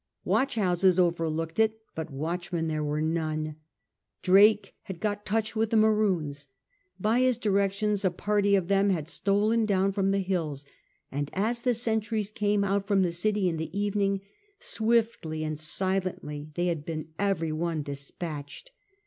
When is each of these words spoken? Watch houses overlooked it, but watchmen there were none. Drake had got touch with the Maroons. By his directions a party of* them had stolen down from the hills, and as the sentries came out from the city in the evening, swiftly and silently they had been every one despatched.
Watch 0.25 0.55
houses 0.55 0.97
overlooked 0.97 1.59
it, 1.59 1.77
but 1.93 2.09
watchmen 2.09 2.67
there 2.67 2.83
were 2.83 3.03
none. 3.03 3.57
Drake 4.23 4.73
had 4.85 4.99
got 4.99 5.27
touch 5.27 5.55
with 5.55 5.69
the 5.69 5.77
Maroons. 5.77 6.47
By 6.99 7.19
his 7.19 7.37
directions 7.37 8.03
a 8.03 8.09
party 8.09 8.55
of* 8.55 8.67
them 8.67 8.89
had 8.89 9.07
stolen 9.07 9.63
down 9.63 9.91
from 9.91 10.09
the 10.09 10.17
hills, 10.17 10.65
and 11.11 11.29
as 11.33 11.61
the 11.61 11.75
sentries 11.75 12.31
came 12.31 12.63
out 12.63 12.87
from 12.87 13.03
the 13.03 13.11
city 13.11 13.47
in 13.47 13.57
the 13.57 13.79
evening, 13.79 14.21
swiftly 14.57 15.43
and 15.43 15.59
silently 15.59 16.49
they 16.55 16.65
had 16.65 16.83
been 16.83 17.09
every 17.19 17.51
one 17.51 17.83
despatched. 17.83 18.71